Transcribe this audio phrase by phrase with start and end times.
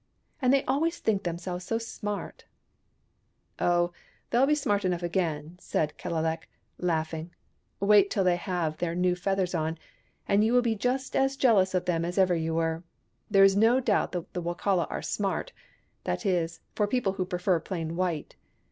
[0.41, 2.45] And they always think themselves so smart!""
[3.59, 3.93] Oh,
[4.31, 7.35] they'll be smart enough again," said Kellelek, laughing."
[7.79, 9.77] Wait until they have their new feathers on,
[10.27, 12.83] and you will be just as jealous of them as ever you were.
[13.29, 15.53] There is no doubt that the Wokala are smart—
[16.05, 18.35] that is, for people who prefer plain white.